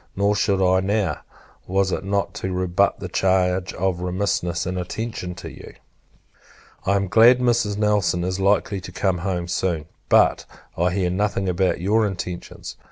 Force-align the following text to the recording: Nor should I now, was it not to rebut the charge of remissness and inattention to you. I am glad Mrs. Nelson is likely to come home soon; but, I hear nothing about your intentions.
Nor 0.15 0.35
should 0.35 0.63
I 0.67 0.79
now, 0.79 1.19
was 1.67 1.91
it 1.91 2.03
not 2.03 2.33
to 2.41 2.51
rebut 2.51 2.99
the 2.99 3.07
charge 3.07 3.71
of 3.75 4.01
remissness 4.01 4.65
and 4.65 4.75
inattention 4.79 5.35
to 5.35 5.51
you. 5.51 5.75
I 6.87 6.95
am 6.95 7.07
glad 7.07 7.37
Mrs. 7.37 7.77
Nelson 7.77 8.23
is 8.23 8.39
likely 8.39 8.81
to 8.81 8.91
come 8.91 9.19
home 9.19 9.47
soon; 9.47 9.85
but, 10.09 10.45
I 10.75 10.89
hear 10.89 11.11
nothing 11.11 11.47
about 11.47 11.81
your 11.81 12.07
intentions. 12.07 12.77